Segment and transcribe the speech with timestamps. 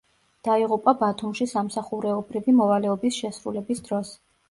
[0.47, 4.21] დაიღუპა ბათუმში სამსახურეობრივი მოვალეობის შესრულების დროს.